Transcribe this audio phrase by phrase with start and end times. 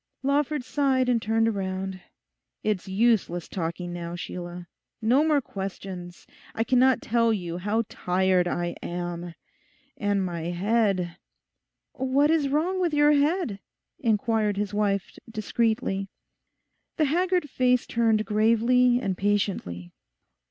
[0.23, 2.01] Lawford sighed and turned round.
[2.63, 4.67] 'It's useless talking now, Sheila.
[4.99, 6.25] No more questions.
[6.55, 9.35] I cannot tell you how tired I am.
[9.97, 11.17] And my head—'
[11.93, 13.59] 'What is wrong with your head?'
[13.99, 16.09] inquired his wife discreetly.
[16.97, 19.91] The haggard face turned gravely and patiently.